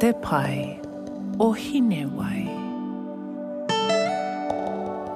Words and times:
te 0.00 0.12
pai 0.12 0.80
o 1.38 1.52
hine 1.52 2.06
wai. 2.16 2.42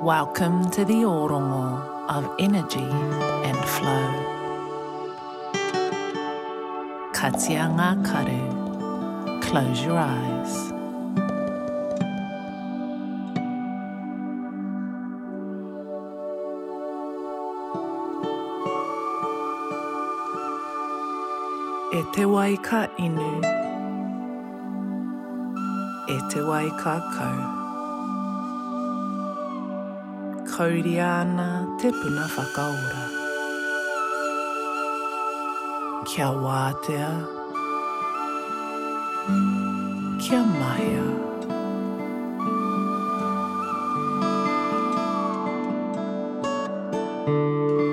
Welcome 0.03 0.71
to 0.73 0.85
the 0.85 0.99
orongo 1.09 1.81
of 2.17 2.29
energy 2.39 2.91
and 3.49 3.57
flow. 3.75 4.09
Katia 7.15 7.65
ngā 7.79 7.89
karu, 8.11 8.45
close 9.41 9.83
your 9.87 9.97
eyes. 9.97 10.55
E 21.99 22.05
te 22.13 22.27
wai 22.37 22.57
ka 22.71 22.87
inu, 23.09 23.64
e 26.15 26.19
te 26.31 26.41
wai 26.47 26.69
kākau. 26.79 27.39
Kauri 30.51 30.95
ana 31.01 31.49
te 31.81 31.91
puna 31.91 32.27
whakaora. 32.35 33.03
Kia 36.11 36.29
wātea, 36.45 37.11
kia 40.23 40.43
mahia. 40.59 41.07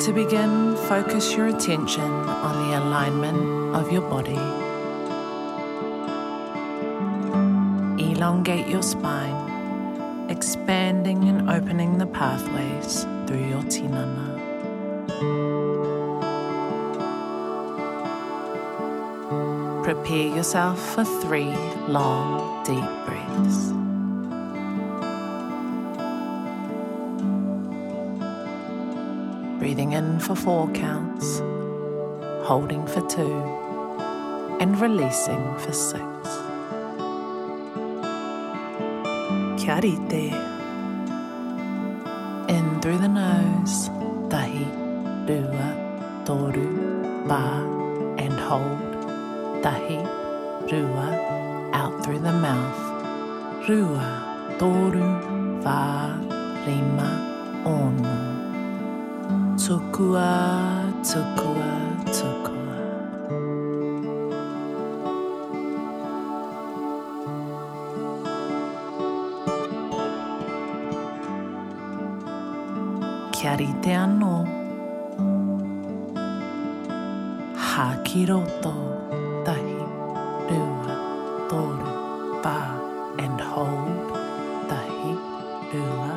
To 0.02 0.14
begin, 0.14 0.76
focus 0.90 1.36
your 1.36 1.48
attention 1.48 2.12
on 2.50 2.54
the 2.64 2.78
alignment 2.78 3.76
of 3.76 3.92
your 3.92 4.02
body. 4.02 4.71
Elongate 8.32 8.70
your 8.70 8.82
spine, 8.82 10.30
expanding 10.30 11.28
and 11.28 11.50
opening 11.50 11.98
the 11.98 12.06
pathways 12.06 13.04
through 13.28 13.46
your 13.46 13.62
tinana. 13.64 14.40
Prepare 19.84 20.34
yourself 20.34 20.80
for 20.96 21.04
three 21.04 21.54
long, 21.90 22.64
deep 22.64 22.90
breaths. 23.06 23.74
Breathing 29.60 29.92
in 29.92 30.22
for 30.22 30.38
four 30.38 30.72
counts, 30.72 31.40
holding 32.48 32.88
for 32.88 33.02
two, 33.10 33.34
and 34.62 34.80
releasing 34.80 35.58
for 35.58 35.74
six. 35.74 36.21
Kia 39.72 39.80
rite. 39.80 40.24
In 42.50 42.82
through 42.82 42.98
the 42.98 43.08
nose, 43.08 43.88
tahi, 44.30 44.68
rua, 45.24 45.68
toru, 46.26 46.68
ba, 47.26 47.64
and 48.18 48.34
hold. 48.34 48.92
Tahi, 49.64 50.04
rua, 50.68 51.08
out 51.72 52.04
through 52.04 52.20
the 52.20 52.34
mouth. 52.34 52.84
Rua, 53.70 54.08
toru, 54.60 55.08
va, 55.64 56.20
rima, 56.68 57.10
ono. 57.64 58.18
Tukua, 59.56 60.92
tukua, 61.00 61.72
kia 73.42 73.56
te 73.58 73.94
anō. 73.98 74.34
Hā 77.58 77.86
ki 78.06 78.26
roto, 78.30 78.74
tahi, 79.48 79.74
rua, 80.50 80.98
tōru, 81.50 81.96
pā, 82.44 82.54
and 83.26 83.42
hold, 83.42 84.14
tahi, 84.70 85.16
rua, 85.74 86.12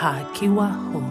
hā 0.00 0.14
ki 0.32 0.48
waho. 0.56 1.04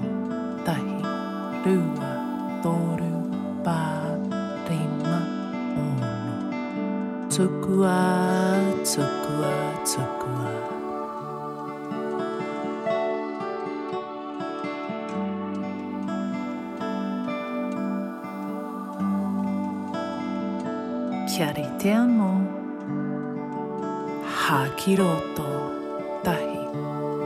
Kiari 21.33 21.63
te 21.81 21.89
amo, 21.89 22.27
Hā 24.37 24.57
ki 24.77 24.93
roto. 24.99 25.45
Tahi, 26.21 26.59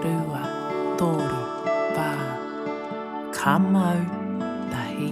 rua, 0.06 0.44
tōru, 1.02 1.42
wā, 1.98 2.08
Ka 3.36 3.58
mau. 3.60 4.00
Tahi, 4.72 5.10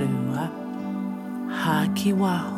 rua, 0.00 0.48
hā 1.60 1.78
ki 1.94 2.16
waho. 2.24 2.53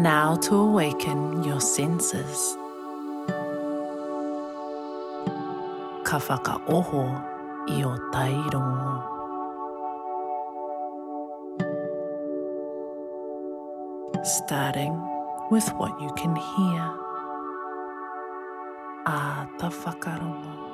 Now 0.00 0.36
to 0.48 0.56
awaken 0.56 1.44
your 1.44 1.60
senses. 1.60 2.56
Ka 6.08 6.16
whakaoho 6.16 7.04
i 7.68 7.84
o 7.84 7.92
tairongo. 8.08 8.96
Starting 14.24 14.96
with 15.50 15.68
what 15.76 15.92
you 16.00 16.08
can 16.16 16.32
hear. 16.32 16.82
A 19.04 19.44
ta 19.60 19.68
whakarongo. 19.68 20.69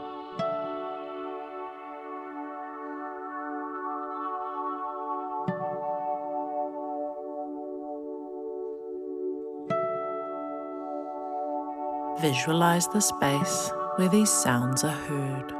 Visualize 12.20 12.88
the 12.88 13.00
space 13.00 13.70
where 13.96 14.08
these 14.08 14.30
sounds 14.30 14.84
are 14.84 14.88
heard. 14.88 15.52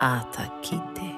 Ata 0.00 0.50
kite. 0.62 1.14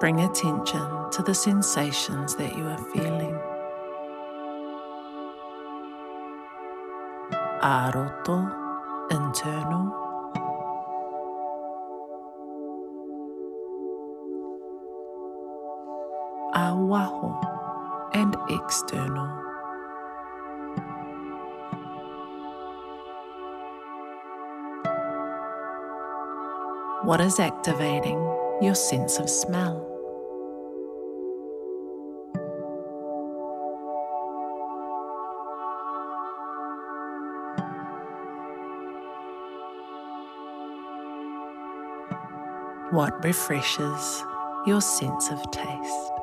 Bring 0.00 0.20
attention 0.20 1.10
to 1.12 1.22
the 1.22 1.34
sensations 1.34 2.36
that 2.36 2.54
you 2.56 2.64
are 2.64 2.84
feeling. 2.92 3.38
Aroto, 7.62 8.38
internal. 9.10 9.99
Awaho, 16.90 17.30
and 18.14 18.36
external. 18.48 19.28
What 27.04 27.20
is 27.20 27.38
activating 27.38 28.18
your 28.60 28.74
sense 28.74 29.20
of 29.20 29.30
smell? 29.30 29.86
What 42.90 43.22
refreshes 43.22 44.24
your 44.66 44.80
sense 44.80 45.30
of 45.30 45.40
taste? 45.52 46.19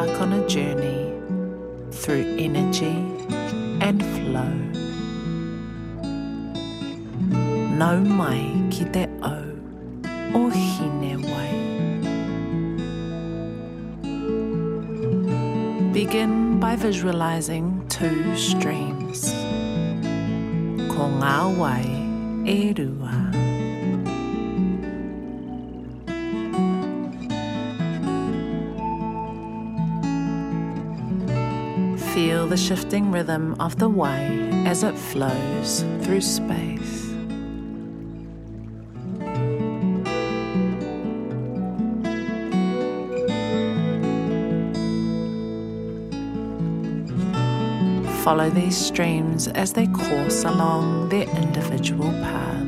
Embark 0.00 0.20
on 0.20 0.32
a 0.32 0.48
journey 0.48 1.12
through 1.90 2.24
energy 2.38 2.96
and 3.80 4.02
flow. 4.14 4.54
Nau 7.76 7.98
mai 8.00 8.40
ki 8.70 8.84
te 8.94 9.04
au 9.22 9.44
o 10.34 10.48
hine 10.48 11.20
wai. 11.30 11.52
Begin 15.92 16.60
by 16.60 16.76
visualizing 16.76 17.66
two 17.88 18.36
streams. 18.36 19.32
Ko 20.92 21.10
ngā 21.20 21.38
wai 21.60 21.84
e 22.46 22.72
rua. 22.72 23.19
The 32.50 32.56
shifting 32.56 33.12
rhythm 33.12 33.54
of 33.60 33.78
the 33.78 33.88
way 33.88 34.50
as 34.66 34.82
it 34.82 34.98
flows 34.98 35.84
through 36.02 36.20
space. 36.20 37.06
Follow 48.24 48.50
these 48.50 48.76
streams 48.76 49.46
as 49.46 49.72
they 49.72 49.86
course 49.86 50.42
along 50.42 51.08
their 51.08 51.28
individual 51.36 52.10
paths. 52.10 52.59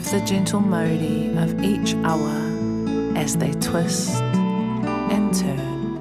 Observe 0.00 0.20
the 0.20 0.26
gentle 0.26 0.60
mauri 0.60 1.30
of 1.36 1.62
each 1.62 1.94
awa 2.04 3.14
as 3.16 3.36
they 3.36 3.52
twist 3.60 4.20
and 5.12 5.34
turn. 5.34 6.00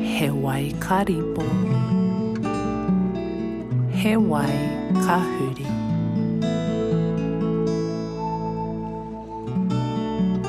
He 0.00 0.30
wai 0.30 0.72
karipo. 0.78 1.44
He 3.92 4.14
kahuri. 5.04 5.66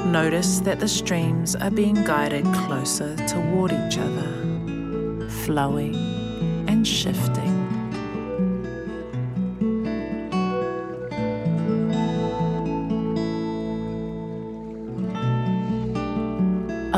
Notice 0.06 0.60
that 0.60 0.80
the 0.80 0.88
streams 0.88 1.56
are 1.56 1.72
being 1.72 1.96
guided 2.06 2.46
closer 2.54 3.16
toward 3.28 3.72
each 3.72 3.98
other, 3.98 5.30
flowing 5.46 5.96
and 6.68 6.88
shifting. 6.88 7.49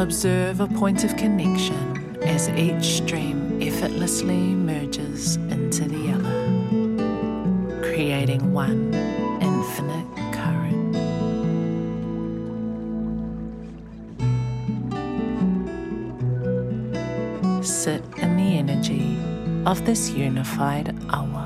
Observe 0.02 0.60
a 0.62 0.68
point 0.68 1.04
of 1.04 1.16
connection 1.16 2.18
as 2.24 2.50
each 2.50 3.04
stream 3.04 3.62
effortlessly 3.62 4.56
merges 4.56 5.36
into 5.36 5.88
the 5.88 6.12
other, 6.14 7.88
creating 7.88 8.52
one 8.52 8.92
infinite 9.42 10.08
current. 10.34 10.96
Sit 17.64 18.04
in 18.18 18.38
the 18.38 18.58
energy 18.58 19.20
of 19.68 19.86
this 19.86 20.10
unified 20.10 20.96
awa. 21.12 21.41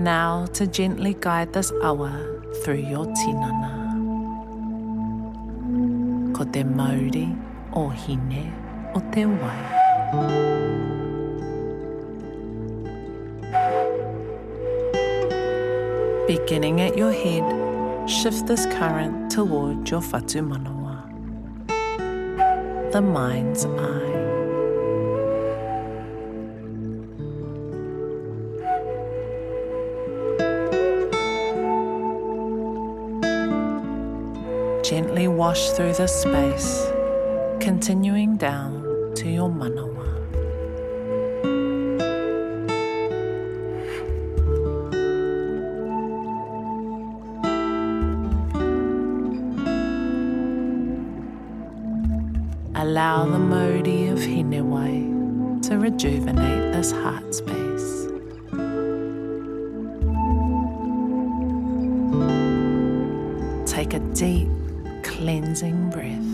Now 0.00 0.46
to 0.54 0.66
gently 0.66 1.14
guide 1.20 1.52
this 1.52 1.70
awa 1.82 2.10
through 2.64 2.88
your 2.88 3.04
tinana. 3.04 3.72
Ko 6.34 6.44
te 6.44 6.64
mauri 6.64 7.36
o 7.74 7.90
hine 7.90 8.50
o 8.94 9.00
te 9.12 9.26
wai. 9.26 9.62
Beginning 16.26 16.80
at 16.80 16.96
your 16.96 17.12
head, 17.12 17.44
shift 18.08 18.46
this 18.46 18.64
current 18.64 19.30
toward 19.30 19.90
your 19.90 20.00
whatu 20.00 20.40
manawa, 20.40 21.04
the 22.90 23.02
mind's 23.02 23.66
eye. 23.66 24.09
Gently 34.90 35.28
wash 35.28 35.70
through 35.70 35.92
this 35.92 36.12
space, 36.12 36.84
continuing 37.60 38.36
down 38.36 39.12
to 39.14 39.30
your 39.30 39.48
manawa. 39.48 40.08
Allow 52.74 53.26
the 53.26 53.38
mauri 53.38 54.08
of 54.08 54.18
Hinewai 54.18 55.62
to 55.68 55.78
rejuvenate 55.78 56.72
this 56.72 56.90
heart 56.90 57.32
space. 57.32 58.08
Take 63.72 63.94
a 63.94 64.00
deep, 64.16 64.48
cleansing 65.02 65.90
breath. 65.90 66.30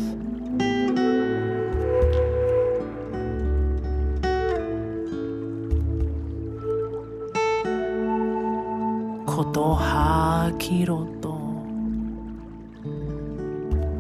Kotoha 9.27 10.51
kiroto. 10.59 11.37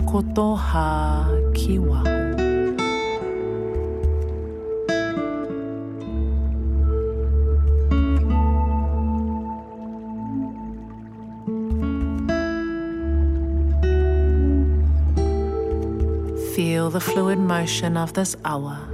Kotoha 0.06 1.26
kiwaho. 1.52 2.15
Feel 16.56 16.88
the 16.88 17.00
fluid 17.00 17.38
motion 17.38 17.98
of 17.98 18.14
this 18.14 18.34
awa 18.42 18.88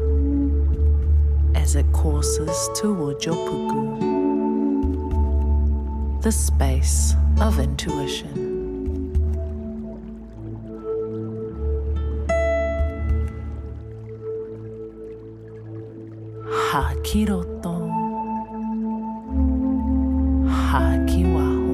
as 1.55 1.77
it 1.77 1.87
courses 1.93 2.69
toward 2.75 3.25
your 3.25 3.37
puku, 3.37 4.01
the 6.23 6.33
space 6.33 7.15
of 7.41 7.61
intuition. 7.61 8.35
Hakiroto, 16.69 17.79
Hakiwaho. 20.51 21.71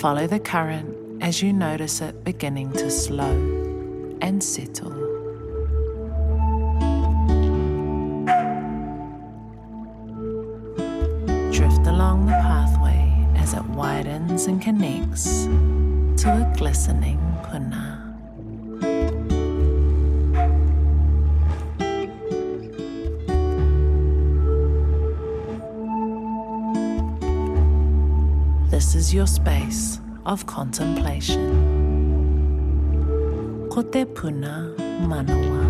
Follow 0.00 0.26
the 0.26 0.40
current 0.40 0.95
as 1.26 1.42
you 1.42 1.52
notice 1.52 2.00
it 2.00 2.22
beginning 2.22 2.70
to 2.70 2.88
slow 2.88 3.36
and 4.20 4.40
settle. 4.40 4.92
Drift 11.50 11.84
along 11.88 12.26
the 12.26 12.38
pathway 12.46 13.26
as 13.38 13.54
it 13.54 13.64
widens 13.70 14.46
and 14.46 14.62
connects 14.62 15.46
to 16.22 16.28
a 16.30 16.54
glistening 16.56 17.18
puna. 17.50 18.04
This 28.70 28.94
is 28.94 29.12
your 29.12 29.26
space 29.26 29.95
of 30.26 30.44
contemplation. 30.46 31.76
ko 33.76 33.82
te 33.82 34.06
puna 34.06 34.72
manawa. 35.04 35.64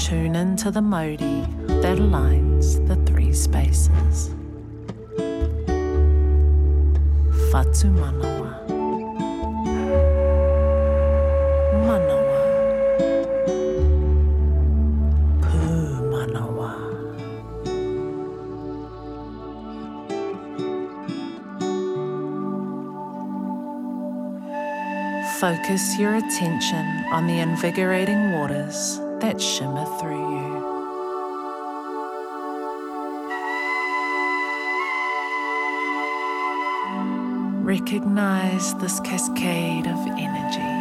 Tune 0.00 0.34
into 0.34 0.70
the 0.70 0.80
Mauri 0.80 1.44
that 1.82 1.98
aligns 1.98 2.80
the 2.88 2.96
three 3.04 3.34
spaces. 3.34 4.32
Whatu 7.52 7.92
manawa. 8.00 8.52
Manawa. 11.84 12.15
Focus 25.40 25.98
your 25.98 26.14
attention 26.14 27.04
on 27.12 27.26
the 27.26 27.40
invigorating 27.40 28.32
waters 28.32 28.98
that 29.20 29.38
shimmer 29.38 29.84
through 30.00 30.30
you. 30.34 30.56
Recognize 37.62 38.74
this 38.76 38.98
cascade 39.00 39.86
of 39.86 39.98
energy. 40.16 40.72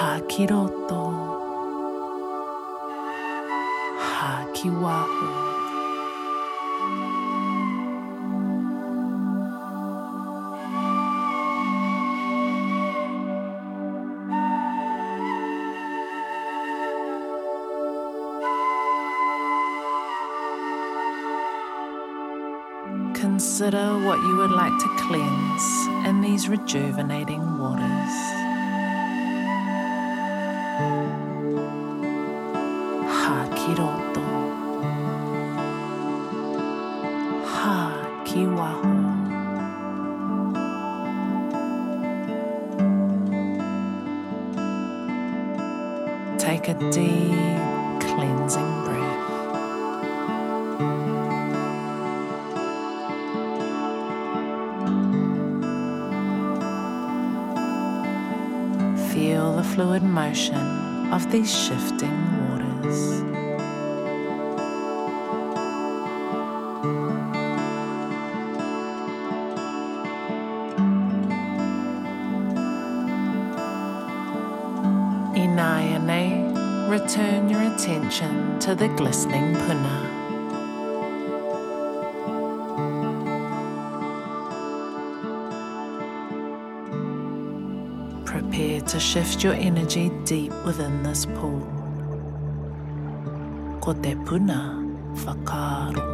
Hakiroto. 0.00 1.12
Hakiwahu. 4.00 5.51
Consider 23.42 23.98
what 23.98 24.20
you 24.20 24.36
would 24.36 24.52
like 24.52 24.78
to 24.78 24.88
cleanse 24.98 26.06
in 26.06 26.20
these 26.20 26.48
rejuvenating 26.48 27.42
waters. 27.58 28.14
Hakiroto. 33.18 34.22
Hakiwaho. 37.58 38.94
Take 46.38 46.68
a 46.68 46.74
deep 46.92 48.00
cleansing 48.08 48.84
breath. 48.84 49.31
Fluid 59.74 60.02
motion 60.02 61.12
of 61.14 61.32
these 61.32 61.50
shifting 61.50 62.12
waters. 62.50 63.22
Inayane, 75.34 76.90
return 76.90 77.48
your 77.48 77.62
attention 77.74 78.58
to 78.60 78.74
the 78.74 78.88
glistening 78.88 79.54
puna. 79.54 80.11
Shift 89.02 89.42
your 89.42 89.54
energy 89.54 90.10
deep 90.24 90.52
within 90.64 91.02
this 91.02 91.26
pool. 91.26 91.60
Ko 93.80 93.92
te 93.94 94.14
puna 94.14 94.78
whakaaro. 95.24 96.06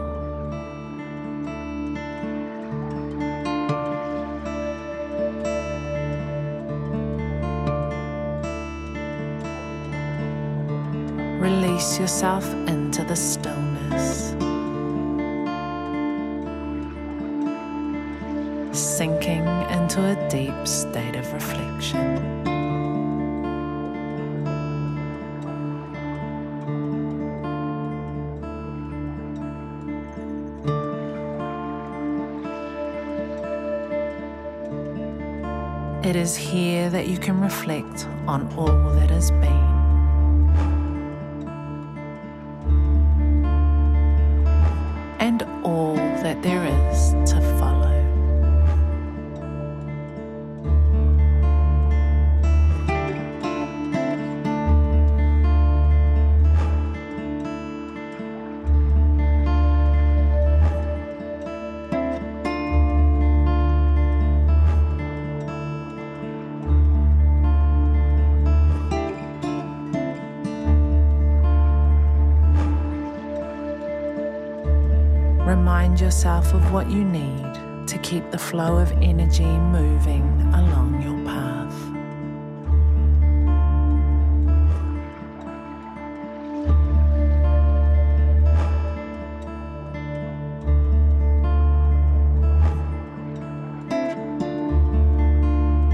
Release 11.41 12.01
yourself 12.01 12.47
into 12.67 13.05
the 13.05 13.15
stillness. 13.15 14.33
Sinking 18.73 19.47
into 19.77 20.01
a 20.03 20.17
deep 20.31 20.67
state 20.67 21.17
of 21.17 21.31
reflection. 21.35 22.38
Is 36.19 36.37
here 36.37 36.91
that 36.91 37.07
you 37.07 37.17
can 37.17 37.41
reflect 37.41 38.07
on 38.27 38.53
all 38.57 38.67
that 38.95 39.09
has 39.09 39.31
been. 39.31 39.69
And 45.21 45.43
all 45.65 45.95
that 45.95 46.43
there 46.43 46.65
is 46.91 47.13
to 47.31 47.41
follow. 47.59 47.68
Yourself 76.19 76.53
of 76.53 76.73
what 76.73 76.91
you 76.91 77.05
need 77.05 77.87
to 77.87 77.97
keep 78.03 78.29
the 78.33 78.39
flow 78.39 78.77
of 78.79 78.91
energy 79.01 79.45
moving 79.45 80.25
along 80.53 81.01
your 81.01 81.17
path. 81.25 81.73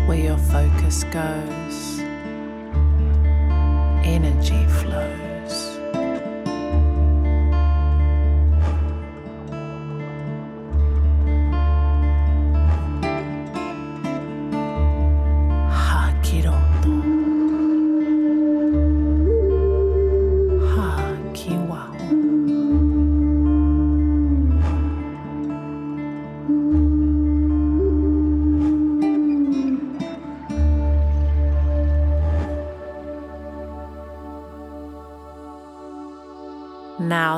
Where 0.08 0.18
your 0.18 0.38
focus 0.38 1.04
goes, 1.04 1.53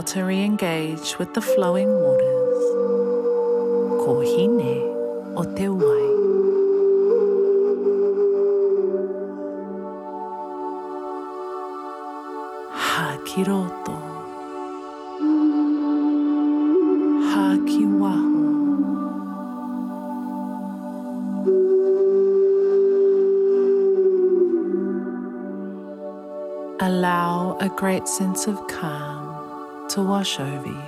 to 0.06 0.22
re 0.22 0.40
engage 0.40 1.18
with 1.18 1.34
the 1.34 1.40
flowing 1.40 1.90
waters. 1.90 2.64
Ko 4.02 4.20
hine 4.22 4.78
o 5.34 5.42
te 5.56 5.66
wai. 5.68 6.06
Hakiroto. 12.86 13.96
Hakiwaho. 17.32 18.46
Allow 26.78 27.56
a 27.58 27.68
great 27.68 28.06
sense 28.06 28.46
of 28.46 28.56
calm 28.68 29.15
to 29.96 30.02
wash 30.02 30.38
over 30.38 30.68
you. 30.68 30.82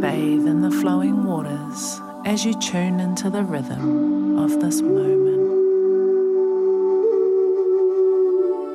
Bathe 0.00 0.46
in 0.48 0.60
the 0.60 0.72
flowing 0.72 1.22
waters 1.22 2.00
as 2.24 2.44
you 2.44 2.52
tune 2.54 2.98
into 2.98 3.30
the 3.30 3.44
rhythm 3.44 4.38
of 4.40 4.58
this 4.60 4.82
moment. 4.82 5.38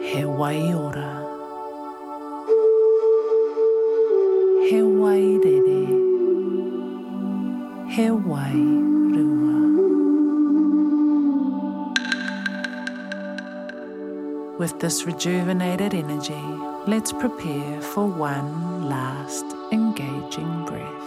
He 0.02 0.22
waiora. 0.40 1.12
He 4.70 4.80
wairere. 5.02 5.84
He 7.96 8.08
wairua. 8.30 9.43
With 14.64 14.80
this 14.80 15.06
rejuvenated 15.06 15.94
energy, 15.94 16.42
let's 16.88 17.12
prepare 17.12 17.82
for 17.82 18.06
one 18.08 18.88
last 18.88 19.44
engaging 19.74 20.64
breath. 20.64 21.04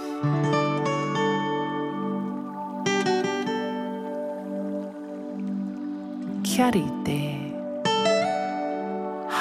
Kia 6.44 6.70
rite, 6.70 7.22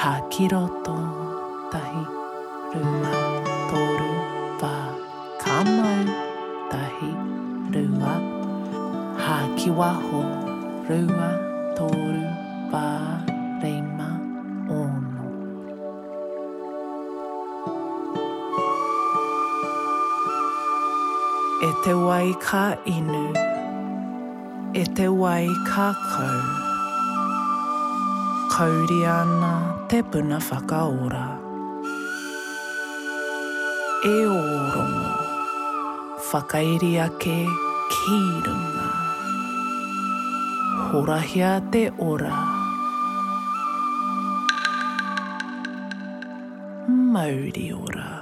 hakiroto, 0.00 0.96
tahi, 1.70 2.04
rua, 2.72 3.14
toru, 3.68 4.12
va, 4.62 4.76
kamau, 5.44 6.06
tahi, 6.70 7.12
rua, 7.76 8.14
hakiwaho, 9.26 10.22
rua, 10.88 11.45
wai 22.26 22.34
ka 22.42 22.74
inu, 22.84 23.24
e 24.74 24.84
te 24.96 25.06
wai 25.06 25.46
ka 25.70 25.94
kau. 26.10 26.40
Kauri 28.50 29.00
ana 29.06 29.52
te 29.88 30.02
puna 30.02 30.38
whakaora. 30.48 31.26
E 34.14 34.16
orongo, 34.26 35.14
whakairi 36.28 36.92
ake 37.06 37.38
ki 37.92 38.18
runga. 38.44 38.90
Horahia 40.90 41.52
te 41.70 41.90
ora. 42.10 42.34
Mauri 47.14 47.70
ora. 47.72 48.15